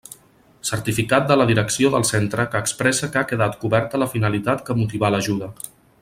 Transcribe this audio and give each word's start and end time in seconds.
Certificat 0.69 1.27
de 1.31 1.35
la 1.41 1.45
direcció 1.51 1.91
del 1.95 2.07
centre 2.11 2.47
que 2.55 2.63
expresse 2.67 3.11
que 3.15 3.21
ha 3.21 3.25
quedat 3.35 3.59
coberta 3.65 4.01
la 4.05 4.09
finalitat 4.17 4.69
que 4.71 4.79
motivà 4.83 5.13
l'ajuda. 5.17 5.55